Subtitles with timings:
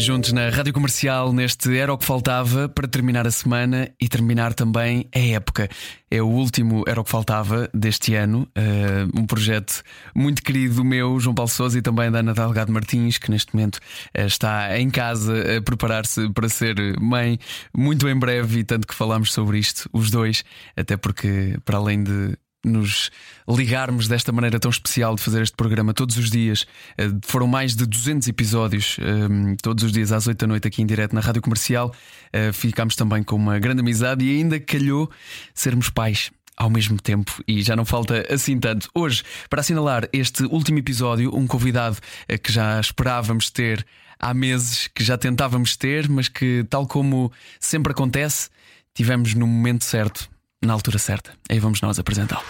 [0.00, 4.54] Juntos na Rádio Comercial, neste Era o que Faltava, para terminar a semana e terminar
[4.54, 5.68] também a época.
[6.10, 9.82] É o último Era o que Faltava deste ano, uh, um projeto
[10.14, 13.76] muito querido meu, João Paulo Souza, e também da Ana Delgado Martins, que neste momento
[13.76, 17.38] uh, está em casa a preparar-se para ser mãe
[17.76, 20.42] muito em breve, e tanto que falámos sobre isto, os dois,
[20.74, 23.10] até porque, para além de nos
[23.48, 26.66] ligarmos desta maneira tão especial de fazer este programa todos os dias.
[26.96, 30.82] Eh, foram mais de 200 episódios, ehm, todos os dias às 8 da noite aqui
[30.82, 31.94] em direto na Rádio Comercial.
[32.32, 35.10] Eh, ficámos também com uma grande amizade e ainda calhou
[35.54, 38.90] sermos pais ao mesmo tempo e já não falta assim tanto.
[38.94, 41.96] Hoje, para assinalar este último episódio, um convidado
[42.28, 43.86] eh, que já esperávamos ter
[44.18, 48.50] há meses, que já tentávamos ter, mas que, tal como sempre acontece,
[48.94, 50.28] tivemos no momento certo
[50.64, 51.32] na altura certa.
[51.48, 52.44] Aí vamos nós apresentá-lo.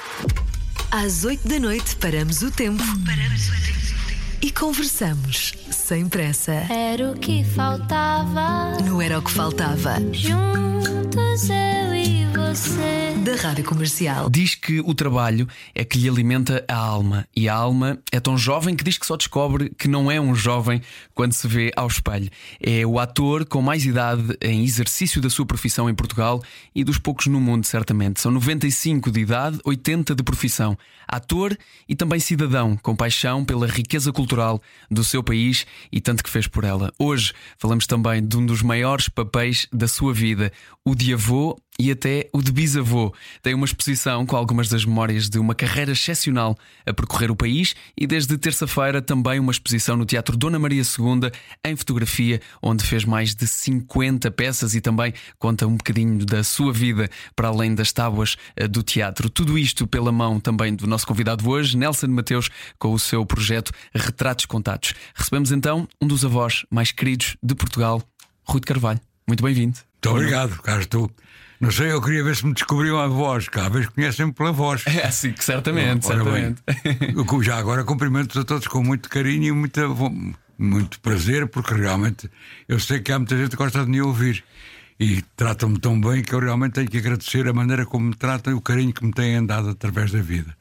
[0.91, 2.83] Às 8 da noite paramos o tempo.
[3.07, 3.90] Paramos o tempo.
[4.43, 6.53] E conversamos sem pressa.
[6.71, 8.83] Era o que faltava.
[8.83, 9.97] Não era o que faltava.
[10.13, 13.15] Juntos eu e você.
[13.23, 14.31] Da Rádio Comercial.
[14.31, 17.29] Diz que o trabalho é que lhe alimenta a alma.
[17.37, 20.35] E a alma é tão jovem que diz que só descobre que não é um
[20.35, 20.81] jovem
[21.15, 22.31] quando se vê ao espelho.
[22.59, 26.43] É o ator com mais idade em exercício da sua profissão em Portugal
[26.75, 28.23] e dos poucos no mundo, certamente.
[28.23, 30.79] São 95 de idade, 80 de profissão.
[31.07, 34.30] Ator e também cidadão, com paixão pela riqueza cultural
[34.91, 36.93] do seu país e tanto que fez por ela.
[36.99, 40.53] Hoje falamos também de um dos maiores papéis da sua vida,
[40.85, 43.15] o de avô e até o de bisavô.
[43.43, 47.75] Tem uma exposição com algumas das memórias de uma carreira excepcional a percorrer o país
[47.97, 51.31] e desde terça-feira também uma exposição no Teatro Dona Maria II
[51.65, 56.71] em fotografia, onde fez mais de 50 peças e também conta um bocadinho da sua
[56.71, 59.31] vida para além das tábuas eh, do teatro.
[59.31, 63.73] Tudo isto pela mão também do nosso convidado hoje, Nelson Mateus, com o seu projeto
[63.95, 64.93] Retratos Contatos.
[65.15, 68.03] Recebemos então um dos avós mais queridos de Portugal,
[68.45, 69.01] Rui de Carvalho.
[69.27, 69.79] Muito bem-vindo.
[69.79, 71.11] Muito obrigado, cá estou.
[71.61, 73.47] Não sei, eu queria ver se me descobriam a voz.
[73.47, 74.83] Cada vez conhecem-me pela voz.
[74.87, 76.63] É, sim, que certamente, Ora certamente.
[76.67, 79.83] bem, já agora cumprimento a todos com muito carinho e muita,
[80.59, 82.31] muito prazer, porque realmente
[82.67, 84.43] eu sei que há muita gente que gosta de me ouvir.
[84.99, 88.53] E tratam-me tão bem que eu realmente tenho que agradecer a maneira como me tratam
[88.53, 90.57] e o carinho que me têm dado através da vida.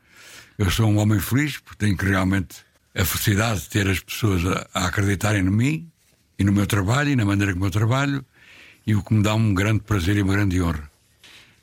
[0.57, 2.57] Eu sou um homem feliz, porque tenho que realmente
[2.93, 5.89] a felicidade de ter as pessoas a, a acreditarem em mim
[6.37, 8.25] e no meu trabalho e na maneira como eu trabalho,
[8.87, 10.88] e o que me dá um grande prazer e uma grande honra.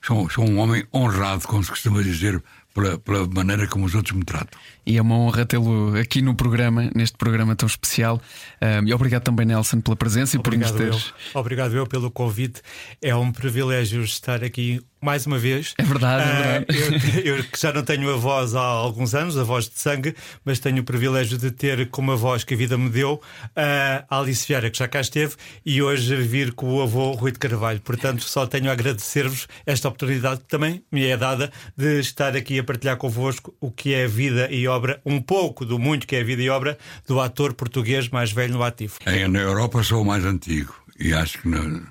[0.07, 2.41] Sou, sou um homem honrado, como se costuma dizer,
[2.73, 4.57] pela, pela maneira como os outros me tratam.
[4.87, 8.23] E é uma honra tê-lo aqui no programa, neste programa tão especial.
[8.63, 10.93] Um, e obrigado também, Nelson, pela presença Obrigado e por eu.
[10.93, 11.15] nos teres.
[11.35, 12.63] Obrigado eu pelo convite.
[13.03, 15.73] É um privilégio estar aqui mais uma vez.
[15.79, 17.21] É verdade, é Ah, verdade.
[17.29, 20.15] eu, eu que já não tenho a voz há alguns anos, a voz de sangue,
[20.45, 23.23] mas tenho o privilégio de ter como a voz que a vida me deu
[23.55, 25.35] ah, a Alice Vieira, que já cá esteve,
[25.65, 27.81] e hoje vir com o avô Rui de Carvalho.
[27.81, 32.59] Portanto, só tenho a agradecer-vos esta oportunidade que também me é dada de estar aqui
[32.59, 36.17] a partilhar convosco o que é a vida e obra, um pouco do muito que
[36.17, 38.95] é a vida e obra do ator português mais velho no ativo.
[39.07, 41.87] Em, na Europa sou o mais antigo, e acho que no,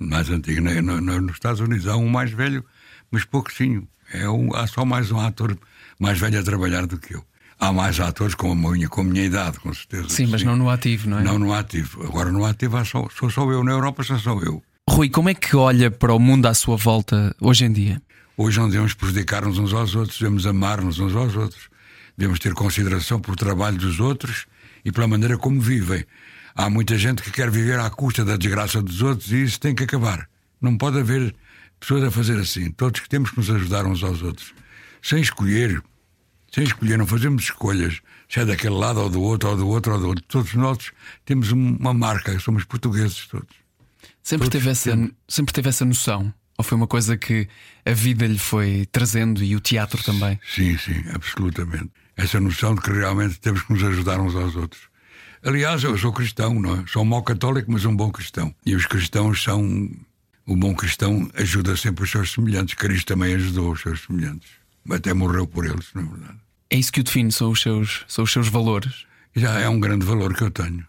[0.00, 0.60] mais antigo.
[0.60, 2.64] No- nos Estados Unidos há um mais velho,
[3.10, 3.86] mas pouquinho.
[4.12, 5.56] É um, há só mais um ator
[5.98, 7.24] mais velho a trabalhar do que eu.
[7.60, 10.08] Há mais atores com a minha, com a minha idade, com certeza.
[10.08, 11.22] Sim, mas não no ativo, não é?
[11.24, 12.04] Não no ativo.
[12.06, 13.64] Agora no ativo há só, sou só eu.
[13.64, 14.62] Na Europa só sou eu.
[14.88, 18.00] Rui, como é que olha para o mundo à sua volta hoje em dia?
[18.36, 21.68] Hoje não devemos prejudicar-nos uns aos outros, devemos amar-nos uns aos outros,
[22.16, 24.46] devemos ter consideração por trabalho dos outros
[24.84, 26.04] e pela maneira como vivem.
[26.58, 29.76] Há muita gente que quer viver à custa da desgraça dos outros e isso tem
[29.76, 30.28] que acabar.
[30.60, 31.32] Não pode haver
[31.78, 32.72] pessoas a fazer assim.
[32.72, 34.52] Todos que temos que nos ajudar uns aos outros.
[35.00, 35.80] Sem escolher,
[36.52, 39.92] sem escolher, não fazemos escolhas, se é daquele lado ou do outro, ou do outro,
[39.92, 40.24] ou do outro.
[40.26, 40.78] Todos nós
[41.24, 43.54] temos um- uma marca, somos portugueses todos.
[44.20, 46.34] Sempre Todos teve, essa, sempre teve essa noção?
[46.58, 47.48] Ou foi uma coisa que
[47.86, 50.40] a vida lhe foi trazendo e o teatro também?
[50.56, 51.90] Sim, sim, absolutamente.
[52.16, 54.87] Essa noção de que realmente temos que nos ajudar uns aos outros.
[55.44, 56.84] Aliás, eu sou cristão, não é?
[56.86, 58.54] Sou um mau católico, mas um bom cristão.
[58.64, 59.90] E os cristãos são.
[60.46, 62.74] O bom cristão ajuda sempre os seus semelhantes.
[62.74, 64.48] Cristo também ajudou os seus semelhantes.
[64.90, 66.38] Até morreu por eles, não é verdade?
[66.70, 69.06] É isso que o define, são os seus, são os seus valores.
[69.36, 70.86] Já é um grande valor que eu tenho.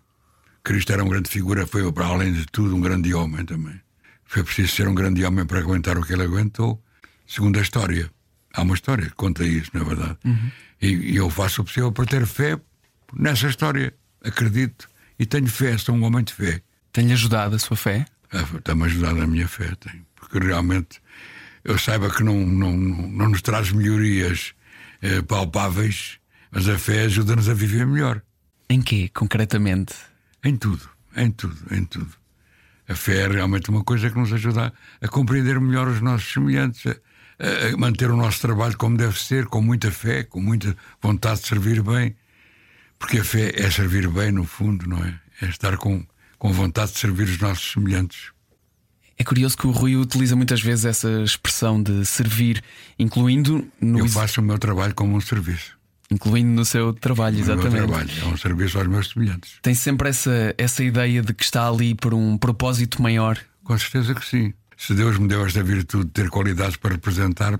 [0.63, 3.79] Cristo era uma grande figura, foi, para além de tudo, um grande homem também.
[4.25, 6.81] Foi preciso ser um grande homem para aguentar o que ele aguentou,
[7.27, 8.09] segundo a história.
[8.53, 10.17] Há uma história que conta isso, não é verdade?
[10.81, 12.59] E, e eu faço o possível para ter fé
[13.13, 13.93] nessa história.
[14.23, 16.61] Acredito e tenho fé, sou um homem de fé.
[16.91, 18.05] Tem-lhe ajudado a sua fé?
[18.31, 20.05] Está-me a ajudar a minha fé, tem.
[20.15, 21.01] Porque realmente
[21.63, 24.53] eu saiba que não, não, não nos traz melhorias
[25.01, 26.19] eh, palpáveis,
[26.51, 28.21] mas a fé ajuda-nos a viver melhor.
[28.69, 29.93] Em quê, concretamente?
[30.43, 32.11] Em tudo, em tudo, em tudo.
[32.87, 36.31] A fé é realmente uma coisa que nos ajuda a, a compreender melhor os nossos
[36.31, 40.75] semelhantes, a, a manter o nosso trabalho como deve ser, com muita fé, com muita
[41.01, 42.15] vontade de servir bem.
[42.99, 45.19] Porque a fé é servir bem, no fundo, não é?
[45.41, 46.05] É estar com,
[46.37, 48.31] com vontade de servir os nossos semelhantes.
[49.17, 52.63] É curioso que o Rui utiliza muitas vezes essa expressão de servir,
[52.97, 55.77] incluindo no, Eu faço o meu trabalho como um serviço.
[56.11, 57.87] incluindo no seu trabalho, O meu exatamente.
[57.87, 59.55] trabalho é um serviço aos meus semelhantes.
[59.61, 63.37] Tem sempre essa, essa ideia de que está ali por um propósito maior.
[63.63, 64.53] Com certeza que sim.
[64.77, 67.59] Se Deus me deu esta virtude de ter qualidades para representar,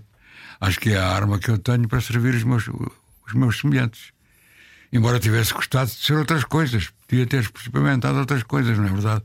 [0.61, 4.11] acho que é a arma que eu tenho para servir os meus, os meus semelhantes.
[4.91, 9.23] Embora tivesse gostado de ser outras coisas, podia ter experimentado outras coisas, não é verdade?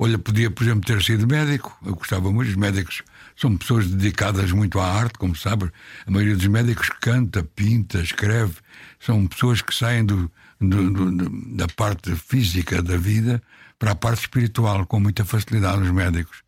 [0.00, 1.76] Olha, podia, por exemplo, ter sido médico.
[1.84, 2.48] Eu gostava muito.
[2.50, 3.02] Os médicos
[3.36, 5.70] são pessoas dedicadas muito à arte, como sabe.
[6.06, 8.54] A maioria dos médicos canta, pinta, escreve.
[9.00, 10.30] São pessoas que saem do,
[10.60, 13.42] do- do- da parte física da vida
[13.78, 16.42] para a parte espiritual com muita facilidade, os médicos.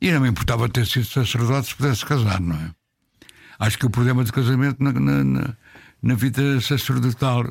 [0.00, 2.70] E não me importava ter sido sacerdote se pudesse casar, não é?
[3.58, 5.54] Acho que o problema do casamento na, na-
[6.02, 7.48] na vida sacerdotal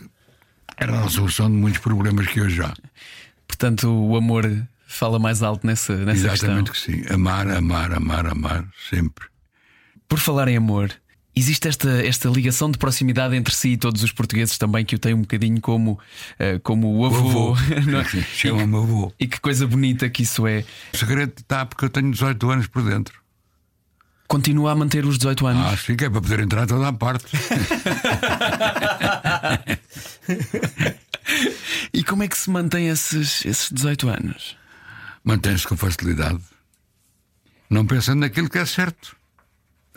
[0.79, 2.73] era a resolução de muitos problemas que hoje há.
[3.47, 4.49] Portanto, o amor
[4.87, 6.93] fala mais alto nessa, nessa Exatamente questão.
[6.95, 7.13] que sim.
[7.13, 9.25] Amar, amar, amar, amar, sempre.
[10.07, 10.91] Por falar em amor,
[11.35, 14.99] existe esta, esta ligação de proximidade entre si e todos os portugueses também que o
[14.99, 15.99] têm um bocadinho como,
[16.39, 17.53] eh, como o O avô.
[17.53, 17.55] avô.
[17.91, 18.03] não é?
[18.05, 19.13] Chama-me avô.
[19.19, 20.63] E que coisa bonita que isso é.
[20.93, 23.19] O segredo está porque eu tenho 18 anos por dentro.
[24.27, 25.73] Continua a manter os 18 anos.
[25.73, 27.25] Ah, sim, que é para poder entrar toda a parte.
[31.93, 34.57] E como é que se mantém esses, esses 18 anos?
[35.23, 36.41] Mantém-se com facilidade.
[37.69, 39.15] Não pensando naquilo que é certo.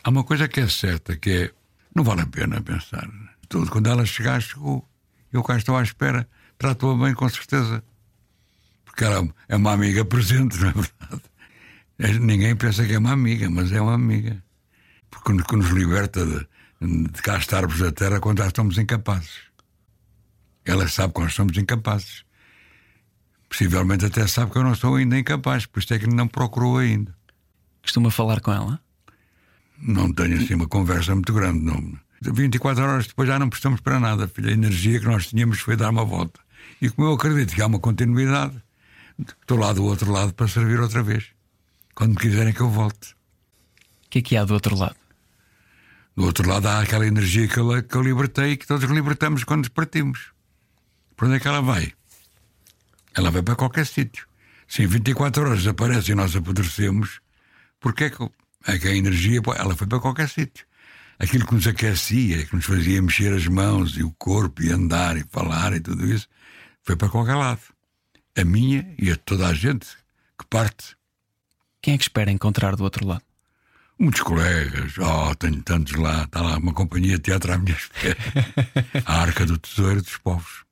[0.04, 1.50] Há uma coisa que é certa, que é.
[1.94, 3.08] Não vale a pena pensar.
[3.48, 3.70] Tudo.
[3.70, 4.86] Quando ela chegar, chegou.
[5.32, 6.28] Eu cá estou à espera.
[6.58, 7.82] Trato-a bem, com certeza.
[8.84, 11.22] Porque ela é uma amiga presente, não é verdade?
[11.98, 14.42] É- Ninguém pensa que é uma amiga, mas é uma amiga.
[15.10, 16.46] Porque que nos liberta de,
[17.08, 19.51] de cá estarmos na terra quando já estamos incapazes.
[20.64, 22.24] Ela sabe que nós somos incapazes.
[23.48, 26.78] Possivelmente até sabe que eu não sou ainda incapaz, por isso é que não procurou
[26.78, 27.14] ainda.
[27.82, 28.80] Costuma falar com ela?
[29.78, 31.60] Não tenho assim uma conversa muito grande.
[31.60, 31.98] Não.
[32.22, 34.30] 24 horas depois já não prestamos para nada.
[34.34, 36.40] A energia que nós tínhamos foi dar uma volta.
[36.80, 38.62] E como eu acredito que há uma continuidade,
[39.40, 41.26] estou lá do outro lado para servir outra vez.
[41.94, 43.12] Quando me quiserem que eu volte.
[44.06, 44.96] O que é que há do outro lado?
[46.16, 49.44] Do outro lado há aquela energia que eu, que eu libertei e que todos libertamos
[49.44, 50.31] quando partimos.
[51.22, 51.92] Para onde é que ela vai?
[53.14, 54.26] Ela vai para qualquer sítio.
[54.66, 57.20] Se em 24 horas desaparece e nós apodrecemos,
[57.78, 58.28] porque é que,
[58.66, 60.66] é que a energia ela foi para qualquer sítio?
[61.20, 65.16] Aquilo que nos aquecia, que nos fazia mexer as mãos e o corpo e andar
[65.16, 66.26] e falar e tudo isso,
[66.82, 67.60] foi para qualquer lado.
[68.36, 69.86] A minha e a toda a gente
[70.36, 70.96] que parte.
[71.80, 73.22] Quem é que espera encontrar do outro lado?
[73.96, 78.18] Muitos colegas, oh, tenho tantos lá, está lá uma companhia de teatro à minha espera.
[79.06, 80.64] A arca do tesouro dos povos.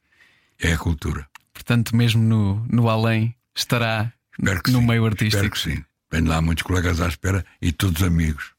[0.61, 1.27] É a cultura.
[1.53, 4.87] Portanto, mesmo no, no além, estará no sim.
[4.87, 5.45] meio artístico.
[5.45, 5.85] Espero que sim.
[6.11, 8.53] Tenho lá muitos colegas à espera e todos amigos.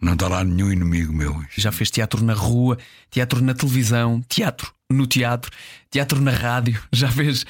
[0.00, 1.44] Não está lá nenhum inimigo meu.
[1.56, 2.78] Já fez teatro na rua,
[3.10, 5.50] teatro na televisão, teatro no teatro,
[5.90, 7.44] teatro na rádio, já fez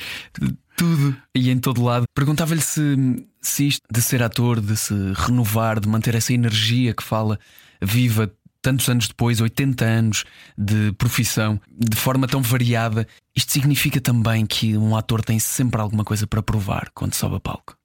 [0.76, 2.04] tudo e em todo lado.
[2.14, 2.96] Perguntava-lhe se,
[3.40, 7.38] se isto de ser ator, de se renovar, de manter essa energia que fala
[7.80, 8.32] viva
[8.68, 10.24] tantos anos depois, 80 anos
[10.56, 16.04] de profissão, de forma tão variada, isto significa também que um ator tem sempre alguma
[16.04, 17.78] coisa para provar quando sobe a palco.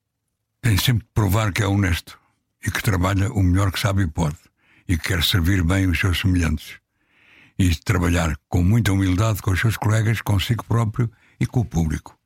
[0.62, 2.20] Tem sempre de provar que é honesto
[2.66, 4.36] e que trabalha o melhor que sabe e pode
[4.86, 6.74] e que quer servir bem os seus semelhantes
[7.58, 11.10] e trabalhar com muita humildade com os seus colegas, consigo próprio
[11.40, 12.18] e com o público.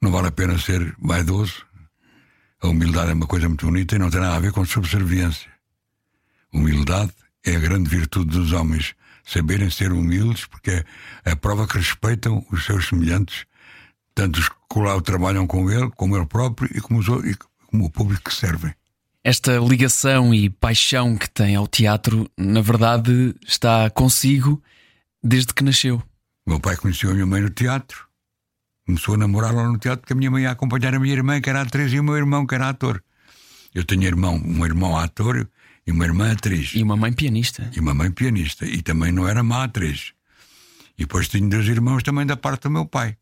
[0.00, 1.66] Não vale a pena ser vaidoso.
[2.60, 5.50] A humildade é uma coisa muito bonita e não tem nada a ver com subserviência.
[6.52, 7.12] Humildade
[7.44, 8.94] é a grande virtude dos homens.
[9.24, 10.84] Saberem ser humildes, porque
[11.24, 13.44] é a prova que respeitam os seus semelhantes,
[14.14, 17.36] tanto os que lá trabalham com ele, como ele próprio e como, os, o- e
[17.66, 18.74] como o público que servem.
[19.24, 24.60] Esta ligação e paixão que tem ao teatro, na verdade, está consigo
[25.22, 26.02] desde que nasceu.
[26.44, 28.08] O meu pai conheceu a minha mãe no teatro.
[28.84, 31.40] Começou a namorar lá no teatro porque a minha mãe ia acompanhar a minha irmã,
[31.40, 33.00] que era atriz, e o meu irmão, que era ator.
[33.72, 35.48] Eu tenho irmão, um irmão ator
[35.86, 36.72] E uma irmã atriz.
[36.74, 37.70] E uma mãe pianista.
[37.74, 38.64] E uma mãe pianista.
[38.64, 40.12] E também não era má atriz.
[40.96, 43.16] E depois tinha dois irmãos também da parte do meu pai.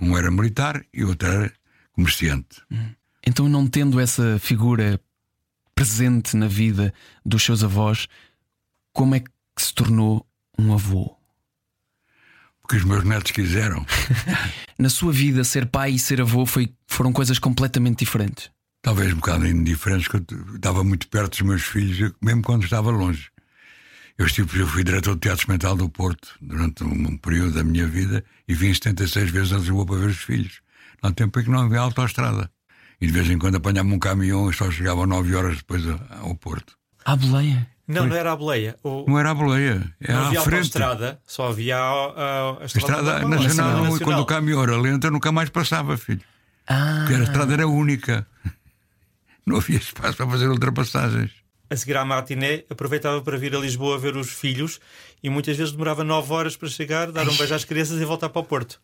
[0.00, 1.52] Um era militar e outro era
[1.92, 2.60] comerciante.
[3.26, 5.00] Então, não tendo essa figura
[5.74, 6.92] presente na vida
[7.24, 8.06] dos seus avós,
[8.92, 10.26] como é que se tornou
[10.58, 11.16] um avô?
[12.60, 13.86] Porque os meus netos quiseram.
[14.78, 18.50] Na sua vida, ser pai e ser avô foi, foram coisas completamente diferentes.
[18.86, 20.24] Talvez um bocado indiferentes, que eu
[20.54, 23.30] estava muito perto dos meus filhos, mesmo quando estava longe.
[24.16, 27.64] Eu, estive, eu fui diretor do Teatro Experimental do Porto durante um, um período da
[27.64, 30.60] minha vida e vim 76 vezes a Lisboa para ver os filhos.
[31.02, 32.48] Há um tempo em que não havia autoestrada.
[33.00, 35.82] E de vez em quando apanhava um caminhão e só chegava 9 horas depois
[36.20, 36.76] ao Porto.
[37.04, 37.68] À boleia.
[37.88, 38.76] Não, não era a boleia.
[38.84, 39.04] O...
[39.08, 40.56] Não era a boleia, era Não havia à frente.
[40.58, 43.96] autoestrada, só havia a, a, a A estrada normal, nacional, nacional.
[43.96, 46.22] e quando o caminhão era lento, eu nunca mais passava, filho.
[46.68, 48.26] Ah, Porque a estrada era única.
[49.46, 51.30] Não havia espaço para fazer ultrapassagens.
[51.68, 54.80] A seguir à matiné, aproveitava para vir a Lisboa ver os filhos
[55.22, 58.28] e muitas vezes demorava 9 horas para chegar, dar um beijo às crianças e voltar
[58.28, 58.80] para o Porto.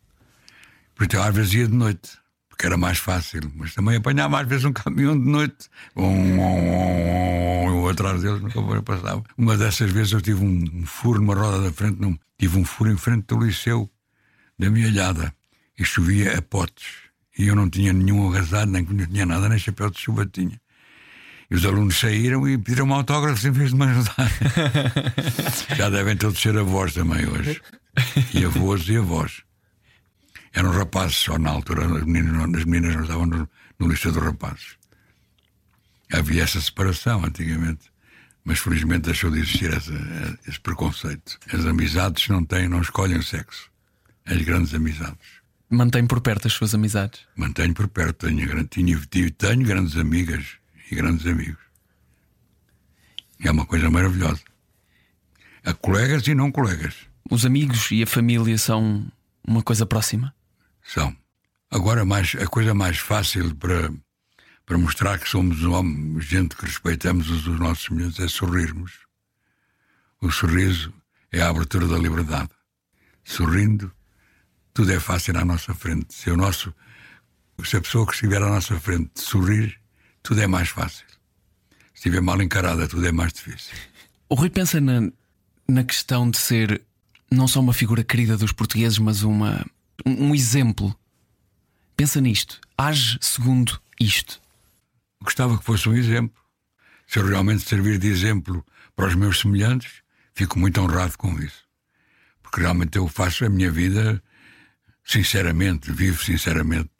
[0.94, 2.10] Porque eu às vezes ia de noite,
[2.48, 3.40] porque era mais fácil.
[3.54, 5.68] Mas também apanhava às vezes um caminhão de noite.
[5.96, 9.22] Um, um, um, um, atrás deles nunca passava.
[9.36, 12.64] Uma dessas vezes eu tive um, um furo numa roda da frente, não, tive um
[12.64, 13.88] furo em frente do liceu
[14.58, 15.34] da minha olhada
[15.78, 17.11] e chovia a potes.
[17.38, 20.60] E eu não tinha nenhum agasalho, nem não tinha nada, nem chapéu de chuva tinha.
[21.50, 24.30] E os alunos saíram e pediram um autógrafo em vez de me ajudar.
[25.76, 27.60] Já devem todos ser avós também hoje.
[28.34, 29.42] E avós e avós.
[30.54, 33.48] Eram rapazes só na altura, as meninas, não- as meninas não estavam no,
[33.78, 34.76] no liceu dos rapazes.
[36.12, 37.90] Havia essa separação antigamente.
[38.44, 39.92] Mas felizmente deixou de existir essa,
[40.48, 41.38] esse preconceito.
[41.52, 43.70] As amizades não têm, não escolhem o sexo.
[44.26, 45.41] As grandes amizades.
[45.72, 47.20] Mantém por perto as suas amizades.
[47.36, 50.44] Mantenho por perto, tenho, tive- tenho grandes amigas
[50.90, 51.60] e grandes amigos.
[53.40, 54.40] É uma coisa maravilhosa.
[55.64, 56.94] Há colegas e não colegas.
[57.30, 59.06] Os amigos e a família são
[59.46, 60.34] uma coisa próxima.
[60.84, 61.16] São.
[61.70, 63.90] Agora, mais, a coisa mais fácil para,
[64.66, 68.92] para mostrar que somos homens, gente que respeitamos os, os nossos semelhantes é sorrirmos.
[70.20, 70.92] O sorriso
[71.32, 72.50] é a abertura da liberdade.
[73.24, 73.90] Sorrindo,
[74.74, 76.14] tudo é fácil à nossa frente.
[76.14, 76.74] Se, o nosso,
[77.64, 79.78] se a pessoa que estiver à nossa frente sorrir,
[80.22, 81.06] tudo é mais fácil.
[81.94, 83.74] Se estiver mal encarada, tudo é mais difícil.
[84.28, 85.10] O Rui pensa na,
[85.68, 86.82] na questão de ser
[87.30, 89.64] não só uma figura querida dos portugueses, mas uma,
[90.06, 90.94] um exemplo.
[91.96, 92.60] Pensa nisto.
[92.76, 94.40] Age segundo isto.
[95.22, 96.42] Gostava que fosse um exemplo.
[97.06, 98.64] Se eu realmente servir de exemplo
[98.96, 100.02] para os meus semelhantes,
[100.34, 101.64] fico muito honrado com isso.
[102.42, 104.22] Porque realmente eu faço a minha vida
[105.04, 106.90] sinceramente, vivo sinceramente.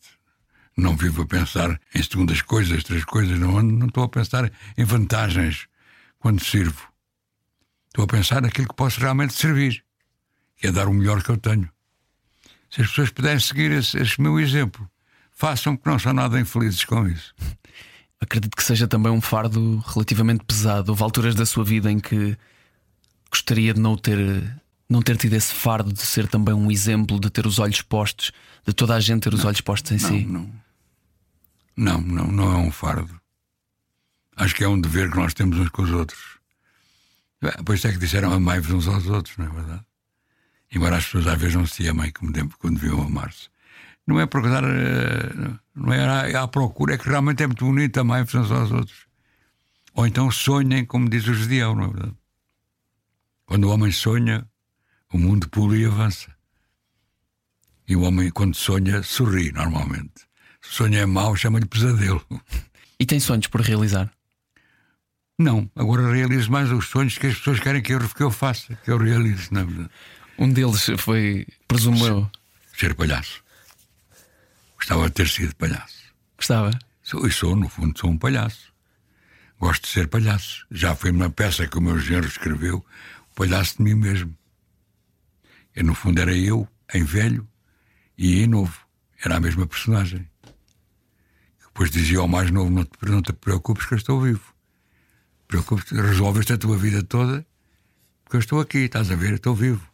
[0.77, 4.85] Não vivo a pensar em segundas coisas, três coisas, não, não estou a pensar em
[4.85, 5.69] vantagens
[6.19, 6.89] quando sirvo.
[7.89, 9.85] Estou a pensar naquilo que posso realmente servir,
[10.57, 11.69] que é dar o melhor que eu tenho.
[12.71, 14.89] Se as pessoas puderem seguir esse, esse meu exemplo,
[15.31, 17.35] façam que não são nada infelizes com isso.
[18.19, 20.91] Acredito que seja também um fardo relativamente pesado.
[20.91, 22.39] Houve alturas da sua vida em que
[23.31, 24.17] gostaria de não ter,
[24.93, 28.31] não ter tido esse fardo de ser também um exemplo, de ter os olhos postos,
[28.67, 30.25] de toda a gente ter os olhos postos em si.
[30.25, 30.51] Não.
[31.77, 33.19] Não, não, não é um fardo.
[34.37, 36.39] Acho que é um dever que nós temos uns com os outros.
[37.43, 39.85] É, Pois é que disseram amai-vos uns aos outros, não é verdade?
[40.75, 43.49] Embora as pessoas às vezes não se amem como quando deviam amar-se.
[44.07, 44.65] Não é por dar.
[44.65, 48.71] eh, Não é à, à procura, é que realmente é muito bonito amai-vos uns aos
[48.71, 49.07] outros.
[49.95, 52.17] Ou então sonhem, como diz o Gedeão, não é verdade?
[53.45, 54.47] Quando o homem sonha,
[55.13, 56.31] o mundo pula e avança.
[57.87, 60.27] E o homem, quando sonha, sorri normalmente.
[60.61, 62.25] Se sonho é mau, chama-lhe pesadelo.
[63.01, 64.09] E tem sonhos por realizar.
[65.37, 68.77] Não, agora realizo mais os sonhos que as pessoas querem que eu, que eu faça,
[68.77, 69.91] que eu realize, na verdade.
[70.39, 72.31] Um deles foi, presumo eu,
[72.79, 73.43] Ser palhaço.
[74.77, 76.15] Gostava de ter sido palhaço.
[76.37, 76.71] gostava.
[77.03, 78.73] Sou, e sou, no fundo, sou um palhaço.
[79.59, 80.65] Gosto de ser palhaço.
[80.71, 82.85] Já foi uma peça que o meu genro escreveu,
[83.33, 84.33] o palhaço de mim mesmo.
[85.75, 87.47] E no fundo era eu, em velho
[88.17, 88.79] e em novo.
[89.25, 90.29] Era a mesma personagem.
[91.67, 94.55] Depois dizia ao mais novo: Não te, não te preocupes que eu estou vivo.
[95.49, 97.47] Preocupes, resolves a tua vida toda,
[98.25, 99.87] porque eu estou aqui, estás a ver, eu estou vivo.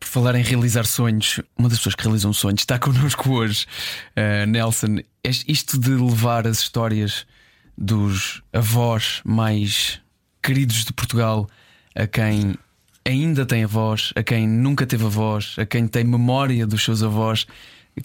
[0.00, 3.66] Por falar em realizar sonhos, uma das pessoas que realizam sonhos está connosco hoje,
[4.16, 4.98] eh, Nelson.
[5.46, 7.26] Isto de levar as histórias
[7.78, 10.00] dos avós mais
[10.42, 11.48] queridos de Portugal
[11.94, 12.56] a quem
[13.04, 17.46] ainda tem avós, a quem nunca teve avós, a quem tem memória dos seus avós,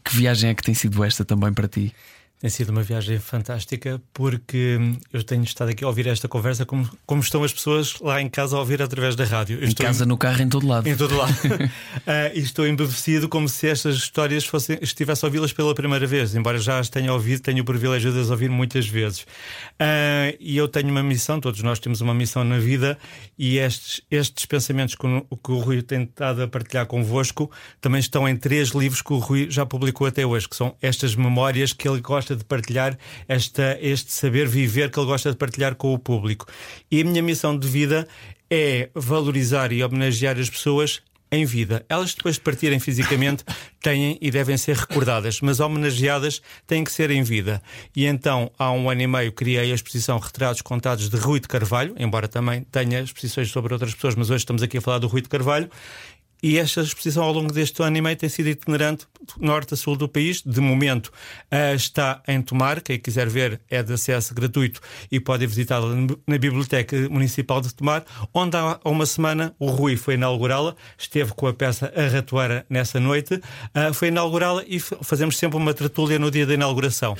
[0.03, 1.93] que viagem é que tem sido esta também para ti?
[2.39, 4.77] Tem sido uma viagem fantástica porque
[5.11, 8.29] eu tenho estado aqui a ouvir esta conversa como, como estão as pessoas lá em
[8.29, 9.63] casa a ouvir através da rádio.
[9.65, 10.87] Em casa, em, no carro, em todo lado.
[10.87, 11.33] Em todo lado.
[11.33, 11.57] uh,
[12.35, 16.59] e estou embevecido como se estas histórias fossem, estivesse a ouvi-las pela primeira vez, embora
[16.59, 19.21] já as tenha ouvido, tenho o privilégio de as ouvir muitas vezes.
[19.21, 22.99] Uh, e eu tenho uma missão, todos nós temos uma missão na vida,
[23.35, 27.49] e estes, estes pensamentos que o, que o Rui tem estado a partilhar convosco
[27.81, 31.15] também estão em três livros que o Rui já publicou até hoje, que são estas
[31.15, 35.37] memórias que ele gosta gosta de partilhar esta, este saber viver que ele gosta de
[35.37, 36.45] partilhar com o público.
[36.91, 38.07] E a minha missão de vida
[38.49, 41.85] é valorizar e homenagear as pessoas em vida.
[41.89, 43.43] Elas, depois de partirem fisicamente,
[43.81, 47.61] têm e devem ser recordadas, mas homenageadas têm que ser em vida.
[47.95, 51.47] E então, há um ano e meio, criei a exposição Retratos Contados de Rui de
[51.47, 55.07] Carvalho, embora também tenha exposições sobre outras pessoas, mas hoje estamos aqui a falar do
[55.07, 55.69] Rui de Carvalho.
[56.41, 59.07] E esta exposição ao longo deste ano e meio tem sido itinerante
[59.39, 60.41] norte a sul do país.
[60.41, 61.11] De momento
[61.75, 62.81] está em Tomar.
[62.81, 64.79] Quem quiser ver é de acesso gratuito
[65.11, 65.87] e pode visitá-la
[66.27, 71.47] na Biblioteca Municipal de Tomar, onde há uma semana o Rui foi inaugurá-la, esteve com
[71.47, 76.29] a peça A Ratoeira nessa noite, uh, foi inaugurá-la e fazemos sempre uma tertúlia no
[76.29, 77.15] dia da inauguração,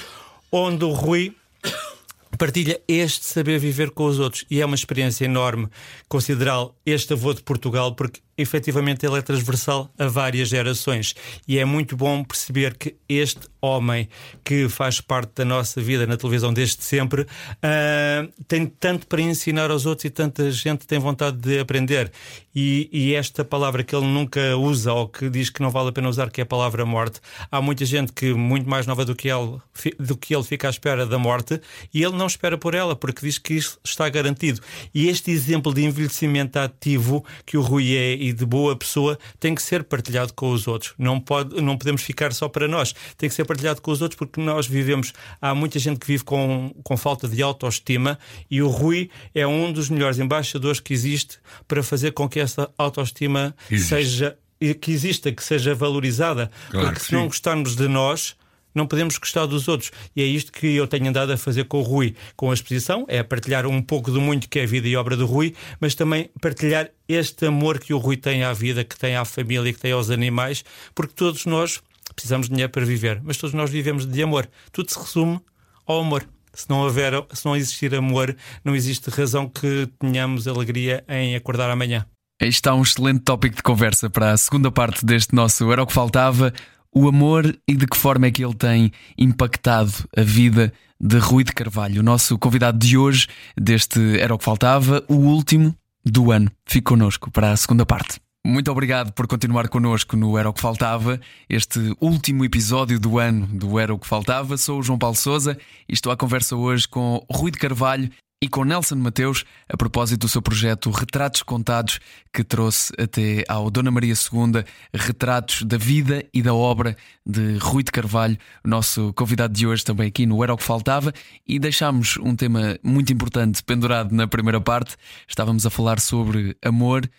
[0.51, 1.35] onde o Rui
[2.37, 5.67] partilha este saber viver com os outros e é uma experiência enorme
[6.07, 11.15] considerar este avô de Portugal porque efetivamente ele é transversal a várias gerações.
[11.47, 14.07] E é muito bom perceber que este homem
[14.43, 19.71] que faz parte da nossa vida na televisão desde sempre uh, tem tanto para ensinar
[19.71, 22.11] aos outros e tanta gente tem vontade de aprender.
[22.55, 25.91] E, e, esta palavra que ele nunca usa ou que diz que não vale a
[25.91, 27.19] pena usar que é a palavra morte.
[27.51, 29.59] Há muita gente que muito mais nova do que ele
[29.99, 31.61] do que ele fica à espera da morte.
[31.93, 34.59] E ele não espera por ela porque diz que isso está garantido.
[34.93, 39.55] E este exemplo de envelhecimento ativo que o Rui é e de boa pessoa tem
[39.55, 40.93] que ser partilhado com os outros.
[40.97, 42.93] Não, pode, não podemos ficar só para nós.
[43.17, 45.13] Tem que ser partilhado com os outros porque nós vivemos.
[45.41, 48.19] Há muita gente que vive com, com falta de autoestima
[48.49, 52.69] e o Rui é um dos melhores embaixadores que existe para fazer com que essa
[52.77, 53.89] autoestima existe.
[53.89, 54.37] seja
[54.81, 56.51] que exista, que seja valorizada.
[56.71, 58.35] Claro porque se não gostarmos de nós,
[58.77, 59.91] não podemos gostar dos outros.
[60.15, 63.05] E é isto que eu tenho andado a fazer com o Rui, com a exposição,
[63.07, 65.95] é partilhar um pouco do muito que é a vida e obra do Rui, mas
[65.95, 69.79] também partilhar este amor que o Rui tem à vida, que tem à família, que
[69.79, 70.63] tem aos animais,
[70.93, 71.81] porque todos nós
[72.15, 74.47] precisamos de dinheiro para viver, mas todos nós vivemos de amor.
[74.71, 75.39] Tudo se resume
[75.85, 76.27] ao amor.
[76.53, 81.69] Se não houver, se não existir amor, não existe razão que tenhamos alegria em acordar
[81.69, 82.05] amanhã.
[82.41, 85.93] Está um excelente tópico de conversa para a segunda parte deste nosso Era o que
[85.93, 86.53] Faltava
[86.97, 91.43] o amor e de que forma é que ele tem impactado a vida de Rui
[91.43, 96.31] de Carvalho, o nosso convidado de hoje, deste Era o que Faltava, o último do
[96.31, 96.51] ano.
[96.65, 98.19] Fique connosco para a segunda parte.
[98.43, 103.45] Muito obrigado por continuar connosco no Era o que Faltava, este último episódio do ano
[103.45, 104.57] do Era o que Faltava.
[104.57, 105.55] Sou o João Paulo Souza
[105.87, 108.09] e estou à conversa hoje com Rui de Carvalho
[108.41, 111.99] e com Nelson Mateus a propósito do seu projeto Retratos Contados,
[112.31, 116.95] que trouxe até ao Dona Maria II retratos da vida e da obra
[117.25, 121.11] de Rui de Carvalho, nosso convidado de hoje também aqui no Era o que Faltava,
[121.47, 124.95] e deixámos um tema muito importante pendurado na primeira parte.
[125.27, 127.09] Estávamos a falar sobre amor.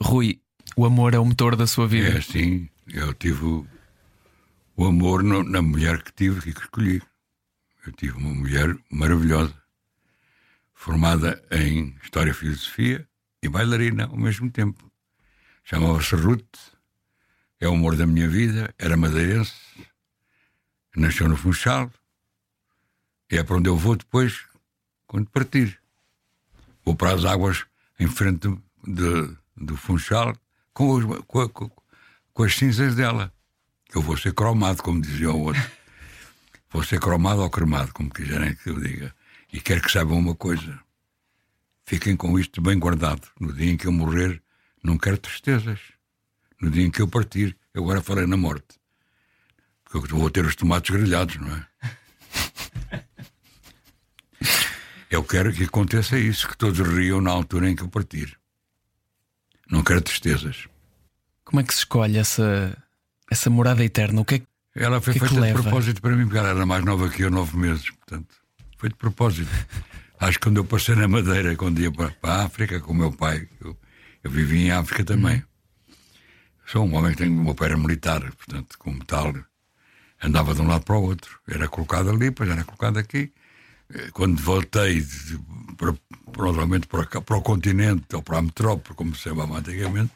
[0.00, 0.40] Rui,
[0.76, 2.18] o amor é o motor da sua vida.
[2.18, 7.00] É sim, eu tive o, amor no, na mulher que tive e que escolhi.
[7.86, 9.63] Eu tive uma mulher maravilhosa
[10.84, 13.08] formada em História e Filosofia
[13.42, 14.92] e bailarina ao mesmo tempo.
[15.64, 16.58] Chamava-se Ruth,
[17.58, 19.54] é o amor da minha vida, era madeirense,
[20.94, 21.90] nasceu no Funchal
[23.30, 24.44] e é para onde eu vou depois,
[25.06, 25.80] quando partir.
[26.84, 27.64] Vou para as águas
[27.98, 28.46] em frente
[28.86, 30.36] de, do Funchal
[30.74, 31.70] com, os, com, com,
[32.34, 33.32] com as cinzas dela.
[33.94, 35.62] Eu vou ser cromado, como dizia o outro.
[36.70, 39.14] vou ser cromado ou cremado, como quiserem que eu diga.
[39.54, 40.80] E quero que saibam uma coisa:
[41.86, 43.22] fiquem com isto bem guardado.
[43.38, 44.42] No dia em que eu morrer,
[44.82, 45.78] não quero tristezas.
[46.60, 48.80] No dia em que eu partir, eu agora falei na morte.
[49.84, 51.66] Porque eu vou ter os tomates grelhados, não é?
[55.08, 58.36] Eu quero que aconteça isso, que todos riam na altura em que eu partir.
[59.70, 60.66] Não quero tristezas.
[61.44, 62.76] Como é que se escolhe essa,
[63.30, 64.20] essa morada eterna?
[64.20, 66.38] O que é que Ela foi que feita é que de propósito para mim, porque
[66.38, 68.43] ela era mais nova que eu, nove meses, portanto.
[68.84, 69.50] Foi de propósito.
[70.20, 72.94] Acho que quando eu passei na Madeira, quando ia para, para a África com o
[72.94, 73.74] meu pai, eu,
[74.22, 75.42] eu vivi em África também.
[76.66, 79.32] Sou um homem que tem uma pera militar, portanto, como tal,
[80.22, 81.40] andava de um lado para o outro.
[81.48, 83.32] Era colocado ali, depois era colocado aqui.
[83.88, 85.02] Eh, quando voltei,
[85.78, 85.94] para,
[86.30, 90.12] provavelmente para, cá, para o continente ou para a metrópole, como se chamava antigamente,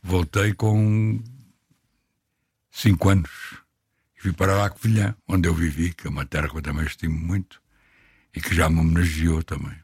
[0.00, 1.20] voltei com
[2.70, 3.58] cinco anos.
[4.18, 7.18] fui para a Covilhã, onde eu vivi, que é uma terra que eu também estimo
[7.18, 7.63] muito
[8.34, 9.76] e que já me homenageou também.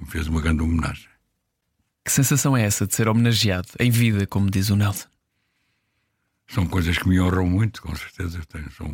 [0.00, 1.08] Me fez uma grande homenagem.
[2.04, 5.08] Que sensação é essa de ser homenageado em vida, como diz o Nelson?
[6.48, 8.42] São coisas que me honram muito, com certeza.
[8.48, 8.92] Tenho, são,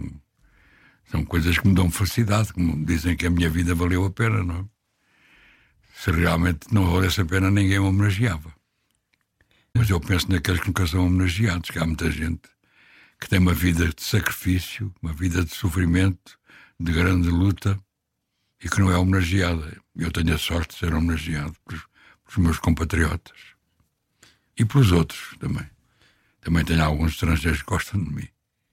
[1.10, 4.10] são coisas que me dão felicidade, que me dizem que a minha vida valeu a
[4.10, 4.64] pena, não é?
[5.94, 8.54] Se realmente não valesse a pena, ninguém me homenageava.
[9.74, 12.48] Mas eu penso naqueles que nunca são homenageados, que há muita gente
[13.20, 16.38] que tem uma vida de sacrifício, uma vida de sofrimento,
[16.78, 17.78] de grande luta
[18.62, 19.76] e que não é homenageada.
[19.96, 21.82] Eu tenho a sorte de ser homenageado pelos,
[22.24, 23.36] pelos meus compatriotas
[24.56, 25.66] e pelos outros também.
[26.40, 28.28] Também tenho alguns estrangeiros que gostam de mim.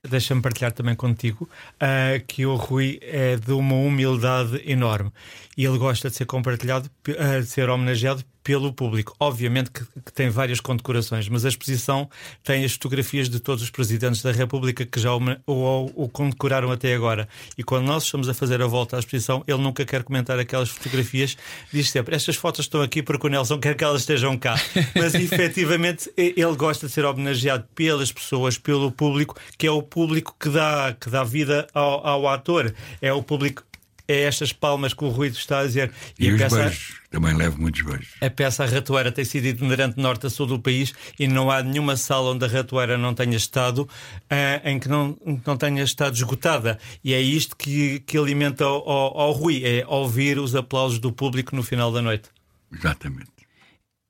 [0.08, 5.12] Deixa-me partilhar também contigo uh, que o Rui é de uma humildade enorme
[5.58, 9.14] e ele gosta de ser compartilhado, uh, de ser homenageado pelo público.
[9.20, 12.10] Obviamente que, que, tem várias condecorações, mas a exposição
[12.46, 16.72] tem as fotografias de todos os presidentes da República que já o, o, o, condecoraram
[16.72, 17.28] até agora.
[17.58, 20.70] E quando nós estamos a fazer a volta à exposição, ele nunca quer comentar aquelas
[20.70, 21.36] fotografias,
[21.74, 24.56] diz sempre: Estas fotos estão aqui porque o Nelson quer que elas estejam cá.
[24.96, 30.34] Mas efetivamente ele gosta de ser homenageado pelas pessoas, pelo público, que é o público
[30.40, 32.74] que dá, que dá vida ao, ao ator.
[33.02, 33.68] É o público
[34.08, 35.92] é estas palmas que o Rui está a dizer.
[36.18, 38.10] E, e os peça, beijos, também levo muitos beijos.
[38.22, 41.62] A peça A Ratoeira tem sido itinerante norte a sul do país e não há
[41.62, 46.16] nenhuma sala onde a Ratoeira não tenha estado uh, em que não, não tenha estado
[46.16, 46.80] esgotada.
[47.04, 51.12] E é isto que, que alimenta ao, ao, ao Rui, é ouvir os aplausos do
[51.12, 52.30] público no final da noite.
[52.74, 53.30] Exatamente.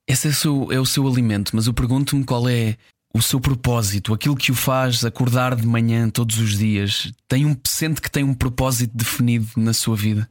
[0.06, 2.76] Esse é o seu, é o seu alimento, mas eu pergunto-me qual é
[3.12, 7.56] o seu propósito, aquilo que o faz acordar de manhã todos os dias, tem um
[7.66, 10.28] sente que tem um propósito definido na sua vida?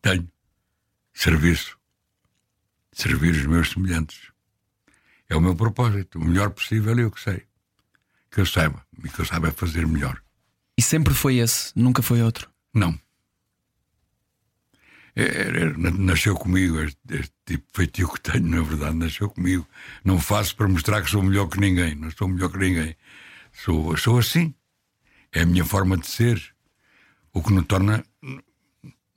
[0.00, 0.28] Tenho.
[1.12, 1.78] Serviço.
[2.92, 4.30] Servir os meus semelhantes.
[5.28, 6.18] É o meu propósito.
[6.18, 7.44] O melhor possível é eu que sei.
[8.30, 8.84] Que eu saiba.
[9.04, 10.20] E que eu saiba fazer melhor.
[10.76, 11.72] E sempre foi esse?
[11.76, 12.50] Nunca foi outro?
[12.74, 12.98] Não.
[15.16, 19.28] É, é, é, nasceu comigo, este, este, tipo de feitio que tenho, na verdade, nasceu
[19.28, 19.66] comigo.
[20.04, 22.96] Não faço para mostrar que sou melhor que ninguém, não sou melhor que ninguém.
[23.52, 24.54] Sou, sou assim.
[25.32, 26.54] É a minha forma de ser.
[27.32, 28.04] O que não torna,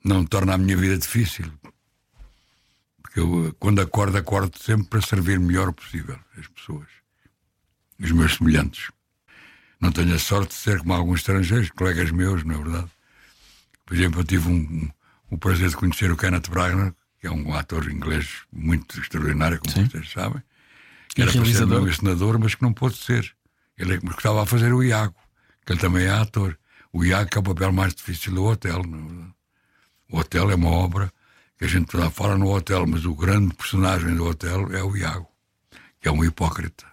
[0.04, 1.52] não torna a minha vida difícil.
[3.02, 6.88] Porque eu, quando acordo, acordo sempre para servir o melhor possível as pessoas,
[8.00, 8.90] os meus semelhantes.
[9.80, 12.90] Não tenho a sorte de ser como alguns estrangeiros, colegas meus, na verdade.
[13.84, 14.90] Por exemplo, eu tive um
[15.30, 19.72] o prazer de conhecer o Kenneth Branagh, que é um ator inglês muito extraordinário, como
[19.72, 19.86] Sim.
[19.86, 20.42] vocês sabem.
[21.08, 23.34] Que era para ser um senador, mas que não pôde ser.
[23.78, 25.16] Ele é estava a fazer o Iago,
[25.64, 26.58] que ele também é ator.
[26.92, 28.82] O Iago que é o papel mais difícil do hotel.
[30.10, 31.12] O hotel é uma obra
[31.58, 34.96] que a gente lá fala no hotel, mas o grande personagem do hotel é o
[34.96, 35.28] Iago,
[36.00, 36.86] que é um hipócrita,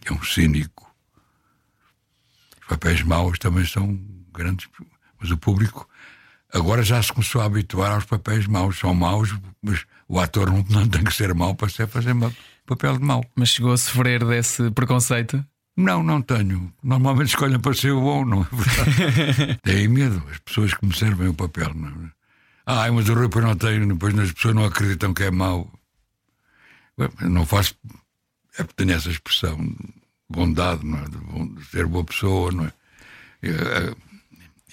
[0.00, 0.92] que é um cínico.
[2.62, 3.94] Os papéis maus também são
[4.32, 4.68] grandes,
[5.20, 5.88] mas o público
[6.52, 8.78] Agora já se começou a habituar aos papéis maus.
[8.78, 12.14] São maus, mas o ator não, não tem que ser mau para ser fazer
[12.66, 13.24] papel de mau.
[13.34, 15.44] Mas chegou a sofrer desse preconceito?
[15.76, 16.72] Não, não tenho.
[16.82, 19.58] Normalmente escolhem para ser bom, não é verdade?
[19.64, 21.72] Têm medo, as pessoas que me servem o papel.
[21.74, 22.10] Não é?
[22.66, 25.70] Ah, mas o Rui não tem, depois as pessoas não acreditam que é mau.
[27.20, 27.74] não faço.
[28.58, 29.74] É porque tenho essa expressão,
[30.28, 31.04] bondade, não é?
[31.08, 32.72] De ser boa pessoa, não é?
[33.42, 33.94] é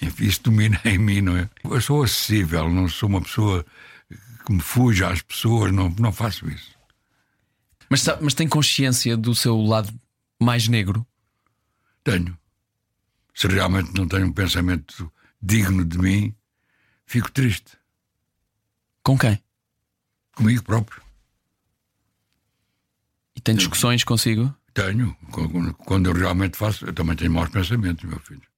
[0.00, 1.48] isso domina em mim, não é?
[1.64, 3.64] Eu sou acessível, não sou uma pessoa
[4.46, 6.78] que me fuja às pessoas, não, não faço isso.
[7.88, 9.92] Mas, mas tem consciência do seu lado
[10.40, 11.06] mais negro?
[12.04, 12.38] Tenho.
[13.34, 16.34] Se realmente não tenho um pensamento digno de mim,
[17.04, 17.76] fico triste.
[19.02, 19.42] Com quem?
[20.34, 21.02] Comigo próprio.
[23.34, 24.54] E tem discussões consigo?
[24.72, 25.16] Tenho.
[25.84, 28.49] Quando eu realmente faço, eu também tenho maus pensamentos, meu filho.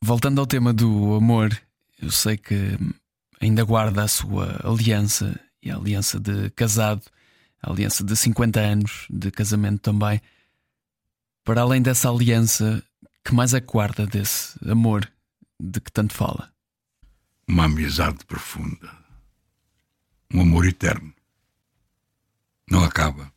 [0.00, 1.60] Voltando ao tema do amor,
[2.00, 2.78] eu sei que
[3.40, 7.02] ainda guarda a sua aliança e a aliança de casado,
[7.60, 10.20] a aliança de 50 anos de casamento também.
[11.44, 12.82] Para além dessa aliança,
[13.24, 15.10] que mais é que guarda desse amor
[15.60, 16.52] de que tanto fala?
[17.46, 18.96] Uma amizade profunda.
[20.32, 21.12] Um amor eterno.
[22.70, 23.32] Não acaba.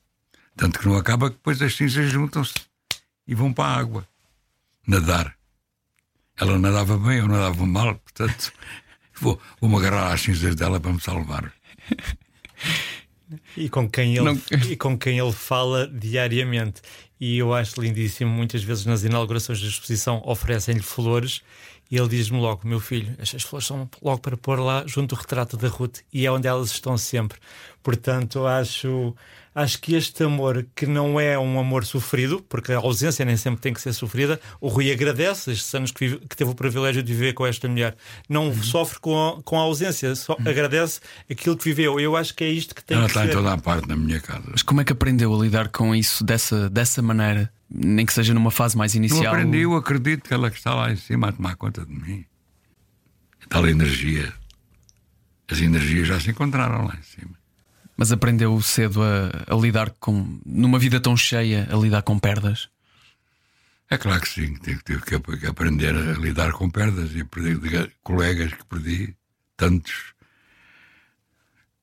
[0.55, 2.53] Tanto que não acaba que depois as cinzas juntam-se
[3.25, 4.07] e vão para a água.
[4.85, 5.40] Nadar.
[6.39, 8.51] Ela nadava bem, eu nadava mal, portanto
[9.19, 11.53] vou, vou-me agarrar às cinzas dela para me salvar.
[13.55, 14.41] E com quem ele, Não...
[14.69, 16.81] e com quem ele fala diariamente.
[17.19, 18.29] e eu acho lindíssimo.
[18.29, 21.41] Muitas vezes nas inaugurações da exposição oferecem-lhe flores
[21.89, 25.21] e ele diz-me logo: Meu filho, estas flores são logo para pôr lá junto ao
[25.21, 27.37] retrato da Ruth e é onde elas estão sempre.
[27.81, 29.15] Portanto, acho
[29.53, 33.61] acho que este amor, que não é um amor sofrido, porque a ausência nem sempre
[33.61, 37.03] tem que ser sofrida, o Rui agradece estes anos que, vive, que teve o privilégio
[37.03, 37.95] de viver com esta mulher.
[38.29, 38.63] Não uhum.
[38.63, 40.49] sofre com a, com a ausência, só uhum.
[40.49, 41.99] agradece aquilo que viveu.
[41.99, 43.29] Eu acho que é isto que tem Ela que está ser.
[43.29, 44.43] em toda a parte na minha casa.
[44.51, 47.51] Mas como é que aprendeu a lidar com isso dessa, dessa maneira?
[47.69, 49.23] Nem que seja numa fase mais inicial.
[49.23, 51.93] Não aprendi, eu acredito que ela que está lá em cima a tomar conta de
[51.93, 52.25] mim.
[53.49, 54.33] Tal energia.
[55.49, 57.40] As energias já se encontraram lá em cima.
[58.01, 60.39] Mas aprendeu cedo a, a, lidar com.
[60.43, 62.67] numa vida tão cheia, a lidar com perdas?
[63.91, 68.55] É claro que sim, tive, tive que aprender a lidar com perdas e perdi colegas
[68.55, 69.15] que perdi,
[69.55, 70.15] tantos,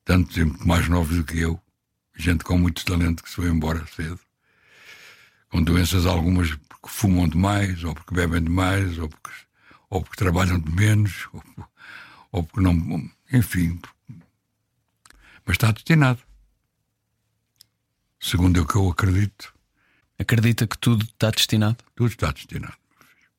[0.05, 1.61] tantos mais novos do que eu,
[2.17, 4.19] gente com muito talento que se foi embora cedo,
[5.51, 9.31] com doenças algumas porque fumam demais, ou porque bebem demais, ou porque,
[9.89, 11.45] ou porque trabalham de menos, ou,
[12.33, 13.09] ou porque não.
[13.33, 13.81] Enfim,
[15.49, 16.21] mas está destinado.
[18.21, 19.55] Segundo o que eu acredito.
[20.19, 21.79] Acredita que tudo está destinado?
[21.97, 23.31] Tudo está destinado, meu filho.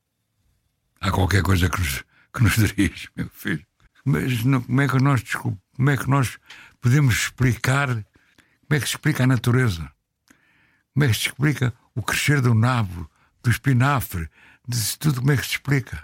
[0.99, 3.63] Há qualquer coisa que nos, que nos dirige, meu filho.
[4.03, 6.39] Mas não, como é que nós como é que nós
[6.81, 9.91] podemos explicar como é que se explica a natureza?
[10.93, 13.07] Como é que se explica o crescer do nabo,
[13.43, 14.27] do espinafre,
[14.67, 16.03] de tudo como é que se explica?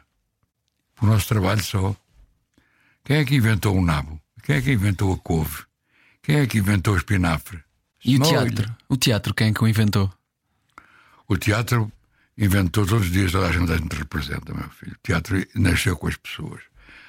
[1.01, 1.95] O nosso trabalho só.
[3.03, 4.21] Quem é que inventou o nabo?
[4.43, 5.65] Quem é que inventou a couve?
[6.25, 7.63] Quem é que inventou o espinafre?
[8.03, 8.75] E o teatro?
[8.89, 10.11] O teatro, quem é que o inventou?
[11.27, 11.91] O teatro
[12.35, 14.93] inventou todos os dias, toda a gente a gente representa, meu filho.
[14.93, 16.61] O teatro nasceu com as pessoas.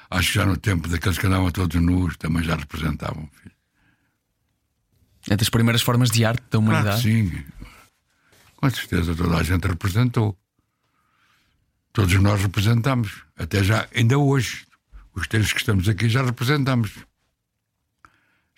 [0.09, 3.55] Acho que já no tempo daqueles que andavam todos nus também já representavam, filho.
[5.29, 7.01] É das primeiras formas de arte da humanidade?
[7.01, 7.45] Claro sim.
[8.55, 10.37] Com certeza toda a gente representou.
[11.91, 13.23] Todos nós representamos.
[13.35, 14.65] Até já, ainda hoje.
[15.15, 16.91] Os três que estamos aqui já representamos.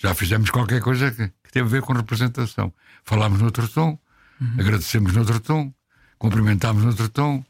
[0.02, 2.74] Já fizemos qualquer coisa que, que teve a ver com representação.
[3.04, 4.00] Falámos noutro tom,
[4.40, 4.56] uhum.
[4.58, 5.74] agradecemos noutro tom,
[6.18, 7.44] cumprimentámos noutro tom,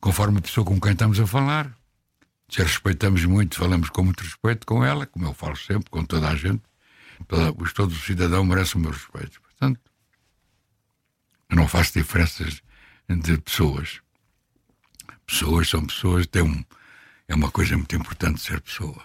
[0.00, 1.74] conforme a pessoa com quem estamos a falar.
[2.50, 6.04] Se a respeitamos muito, falamos com muito respeito com ela, como eu falo sempre, com
[6.04, 6.62] toda a gente.
[7.26, 9.40] Toda, todo cidadão merece o meu respeito.
[9.40, 9.80] Portanto,
[11.48, 12.60] eu não faço diferenças
[13.08, 14.00] entre pessoas.
[15.26, 16.62] Pessoas são pessoas, tem um,
[17.26, 19.02] é uma coisa muito importante ser pessoa.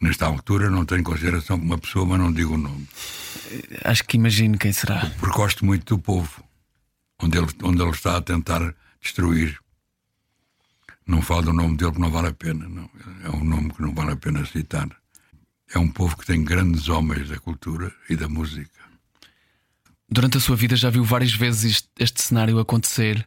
[0.00, 2.86] Nesta altura não tenho consideração como uma pessoa, mas não digo o nome.
[3.84, 5.10] Acho que imagino quem será.
[5.18, 6.44] Porque gosto muito do povo,
[7.20, 9.58] onde ele, onde ele está a tentar destruir.
[11.06, 12.68] Não falo do nome dele porque não vale a pena.
[12.68, 12.88] Não.
[13.24, 14.88] É um nome que não vale a pena citar.
[15.74, 18.78] É um povo que tem grandes homens da cultura e da música.
[20.08, 23.26] Durante a sua vida já viu várias vezes este, este cenário acontecer.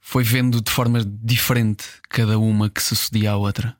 [0.00, 3.76] Foi vendo de forma diferente cada uma que sucedia à outra.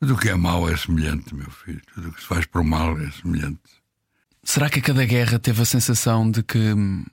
[0.00, 1.82] Tudo o que é mau é semelhante, meu filho.
[1.92, 3.60] Tudo o que se faz por mal é semelhante.
[4.42, 7.04] Será que a cada guerra teve a sensação de que hum,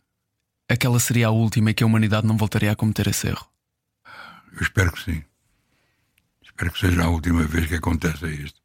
[0.69, 3.45] aquela seria a última e que a humanidade não voltaria a cometer esse erro?
[4.54, 5.21] Eu espero que sim.
[6.41, 8.62] Espero que seja a última vez que aconteça isto.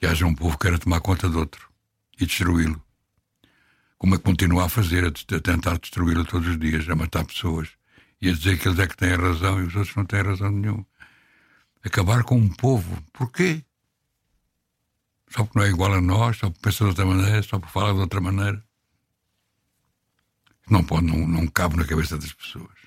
[0.00, 1.70] Que haja um povo que queira tomar conta de outro
[2.18, 2.82] e destruí-lo.
[3.96, 7.68] Como é que continua a fazer, a, tentar destruí-lo todos os dias, a matar pessoas
[8.20, 10.50] e a dizer que eles é que têm razão e os outros não têm razão
[10.50, 10.84] nenhuma
[11.84, 13.02] acabar com um povo.
[13.12, 13.64] Porquê?
[15.28, 17.72] Só porque não é igual a nós, só porque pensa de outra maneira, só porque
[17.72, 18.62] fala de outra maneira.
[20.68, 22.82] Não pode, não, não cabe na cabeça das pessoas.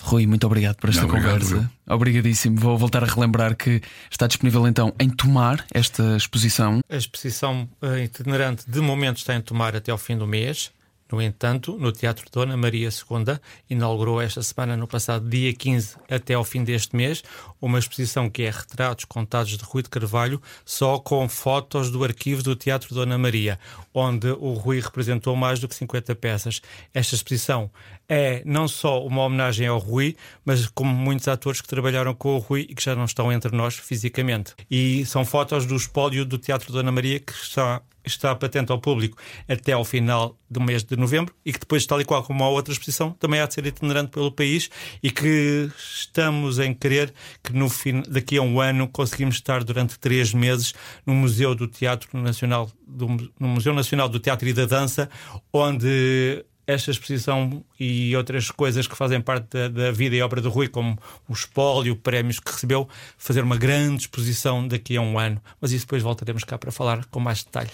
[0.00, 1.70] Rui, muito obrigado por esta obrigado, conversa.
[1.86, 1.94] Eu.
[1.94, 2.58] Obrigadíssimo.
[2.58, 6.80] Vou voltar a relembrar que está disponível então em Tomar esta exposição.
[6.90, 10.72] A exposição uh, itinerante de momento está em Tomar até ao fim do mês.
[11.12, 16.32] No entanto, no Teatro Dona Maria II, inaugurou esta semana, no passado dia 15 até
[16.32, 17.22] ao fim deste mês,
[17.60, 22.42] uma exposição que é Retratos Contados de Rui de Carvalho, só com fotos do arquivo
[22.42, 23.60] do Teatro Dona Maria,
[23.92, 26.62] onde o Rui representou mais do que 50 peças.
[26.94, 27.70] Esta exposição
[28.14, 32.38] é não só uma homenagem ao Rui, mas como muitos atores que trabalharam com o
[32.38, 34.54] Rui e que já não estão entre nós fisicamente.
[34.70, 39.16] E são fotos do espólio do Teatro Dona Maria que está está patente ao público
[39.48, 42.48] até ao final do mês de novembro e que depois, tal e qual como a
[42.48, 44.68] outra exposição, também há de ser itinerante pelo país
[45.00, 49.98] e que estamos em querer que no fim, daqui a um ano conseguimos estar durante
[49.98, 50.74] três meses
[51.06, 53.06] no Museu do Teatro Nacional, do,
[53.38, 55.08] no Museu Nacional do Teatro e da Dança,
[55.52, 60.48] onde esta exposição e outras coisas que fazem parte da, da, vida e obra do
[60.48, 60.98] Rui, como
[61.28, 65.40] o espólio, prémios que recebeu, fazer uma grande exposição daqui a um ano.
[65.60, 67.70] Mas isso depois voltaremos cá para falar com mais detalhe.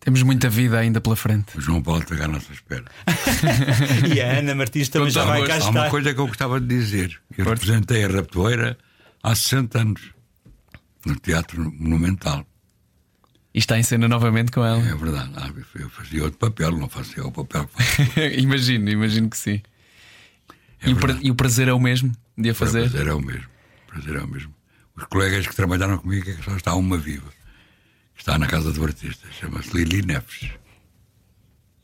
[0.00, 1.58] Temos muita vida ainda pela frente.
[1.58, 2.84] O João Paulo está à nossa espera.
[4.14, 5.70] E a Ana Martins também já vai cá Há estar.
[5.70, 7.20] uma coisa que eu gostava de dizer.
[7.36, 8.78] Eu representei a Raptoeira
[9.22, 10.00] há 60 anos
[11.04, 12.46] no Teatro Monumental.
[13.52, 14.78] E está em cena novamente com ela.
[14.80, 15.30] É verdade.
[15.36, 17.68] Ah, Eu fazia outro papel, não fazia o papel
[18.16, 19.60] que imagino, imagino que sim.
[20.82, 22.88] É e, o pra- e o prazer é o mesmo de a O fazer?
[22.88, 23.46] prazer é o mesmo.
[23.88, 24.54] O prazer é o mesmo.
[24.96, 27.28] Os colegas que trabalharam comigo é que só está uma viva.
[28.16, 29.26] Está na casa do artista.
[29.32, 30.50] Chama-se Lili Neves.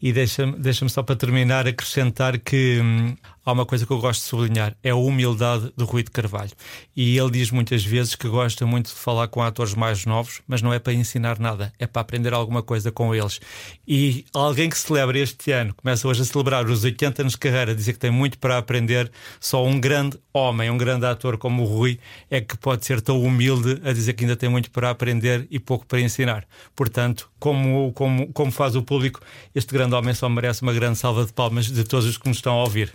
[0.01, 4.23] E deixa-me deixa só para terminar acrescentar que hum, há uma coisa que eu gosto
[4.23, 6.51] de sublinhar: é a humildade do Rui de Carvalho.
[6.95, 10.61] E ele diz muitas vezes que gosta muito de falar com atores mais novos, mas
[10.61, 13.41] não é para ensinar nada, é para aprender alguma coisa com eles.
[13.87, 17.75] E alguém que celebra este ano, começa hoje a celebrar os 80 anos de carreira,
[17.75, 21.67] dizer que tem muito para aprender, só um grande homem, um grande ator como o
[21.67, 25.47] Rui, é que pode ser tão humilde a dizer que ainda tem muito para aprender
[25.51, 26.45] e pouco para ensinar.
[26.75, 29.21] Portanto, como, como, como faz o público,
[29.55, 32.39] este grande homem só merece uma grande salva de palmas de todos os que nos
[32.39, 32.93] estão a ouvir.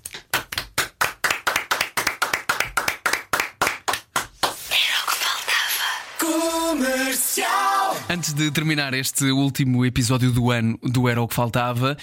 [8.12, 11.95] Antes de terminar este último episódio do ano do Era o que Faltava,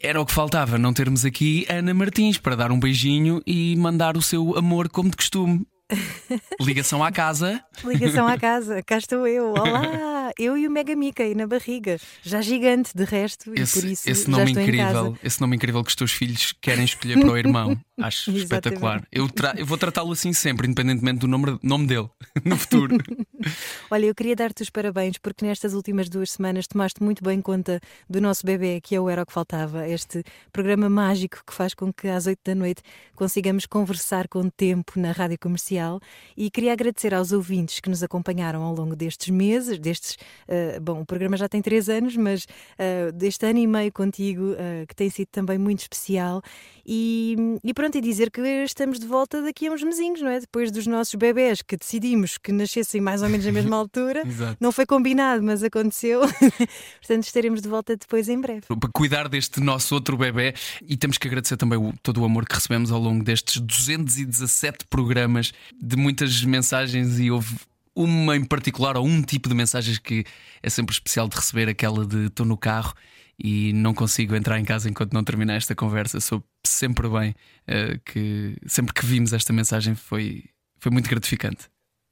[0.00, 4.16] era o que faltava não termos aqui Ana Martins para dar um beijinho e mandar
[4.16, 5.66] o seu amor como de costume.
[6.62, 7.60] Ligação à casa.
[7.84, 9.54] Ligação à casa, cá estou eu.
[9.54, 10.30] Olá!
[10.38, 14.08] Eu e o Mega Mickey na barriga, já gigante de resto, e por Esse, isso
[14.08, 17.18] esse já nome estou em incrível, esse nome incrível que os teus filhos querem escolher
[17.18, 17.76] para o irmão.
[18.00, 19.06] Acho espetacular.
[19.10, 22.08] Eu, eu vou tratá-lo assim sempre, independentemente do nome, nome dele,
[22.44, 22.96] no futuro.
[23.90, 27.80] Olha, eu queria dar-te os parabéns porque nestas últimas duas semanas tomaste muito bem conta
[28.08, 31.74] do nosso bebê, que é o Era o que Faltava, este programa mágico que faz
[31.74, 32.82] com que às oito da noite
[33.14, 36.00] consigamos conversar com tempo na rádio comercial.
[36.36, 40.16] E queria agradecer aos ouvintes que nos acompanharam ao longo destes meses, destes.
[40.48, 42.46] eh, bom, o programa já tem três anos, mas
[42.78, 46.42] eh, deste ano e meio contigo, eh, que tem sido também muito especial.
[46.84, 50.40] E, e pronto, e dizer que estamos de volta daqui a uns mesinhos, não é?
[50.40, 54.22] Depois dos nossos bebés que decidimos que nascessem mais ou menos na mesma altura.
[54.26, 54.56] Exato.
[54.60, 56.20] Não foi combinado, mas aconteceu.
[57.00, 58.62] Portanto, estaremos de volta depois em breve.
[58.66, 60.54] para cuidar deste nosso outro bebê
[60.86, 64.86] e temos que agradecer também o- todo o amor que recebemos ao longo destes 217
[64.88, 67.54] programas de muitas mensagens e houve
[67.94, 70.24] uma em particular ou um tipo de mensagens que
[70.62, 72.92] é sempre especial de receber aquela de estou no carro
[73.38, 77.34] e não consigo entrar em casa enquanto não terminar esta conversa soube sempre bem
[77.66, 80.44] eh, que sempre que vimos esta mensagem foi
[80.78, 81.68] foi muito gratificante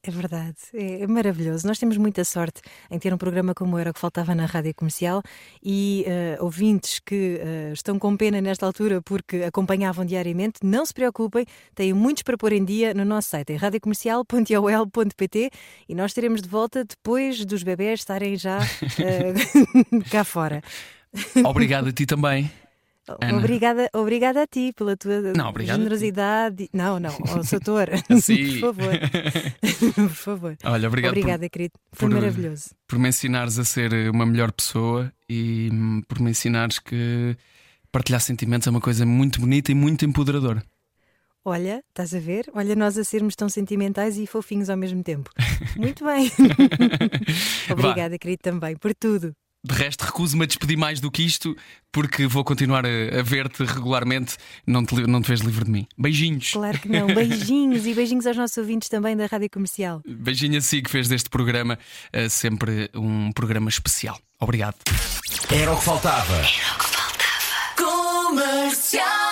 [0.06, 1.66] É verdade, é, é maravilhoso.
[1.66, 2.60] Nós temos muita sorte
[2.90, 5.22] em ter um programa como era o que faltava na rádio comercial
[5.62, 10.92] e eh, ouvintes que eh, estão com pena nesta altura porque acompanhavam diariamente, não se
[10.92, 15.50] preocupem, têm muitos para pôr em dia no nosso site, em radiocomercial.ol.pt
[15.88, 18.58] e nós teremos de volta depois dos bebés estarem já
[18.98, 19.32] eh,
[20.12, 20.60] cá fora.
[21.44, 22.50] obrigado a ti também
[23.06, 23.36] Ana.
[23.36, 26.70] Obrigada, obrigada a ti pela tua Não, generosidade.
[26.72, 27.88] Não, não, oh, Soutor.
[28.20, 28.60] Sim.
[28.60, 28.92] por favor.
[29.94, 30.56] por favor.
[30.64, 31.74] olha obrigado por- Obrigada, querido.
[31.92, 32.70] Foi por- maravilhoso.
[32.88, 37.36] por me ensinares a ser uma melhor pessoa e hum, por me ensinares que
[37.92, 40.62] partilhar sentimentos é uma coisa muito bonita e muito empoderadora.
[41.44, 42.50] Olha, estás a ver?
[42.54, 45.30] Olha, nós a sermos tão sentimentais e fofinhos ao mesmo tempo.
[45.76, 46.32] Muito bem.
[47.70, 49.36] Obrigada, querido, também, por tudo.
[49.64, 51.56] De resto, recuso-me a despedir mais do que isto,
[51.90, 54.36] porque vou continuar a, a ver-te regularmente.
[54.66, 55.86] Não te, não te vês livre de mim.
[55.96, 56.50] Beijinhos.
[56.52, 57.06] Claro que não.
[57.06, 60.02] Beijinhos e beijinhos aos nossos ouvintes também da Rádio Comercial.
[60.06, 61.78] Beijinho a si que fez deste programa
[62.14, 64.20] uh, sempre um programa especial.
[64.38, 64.76] Obrigado.
[65.50, 66.34] Era o que faltava.
[66.34, 68.28] Era o que faltava.
[68.28, 69.23] Comercial.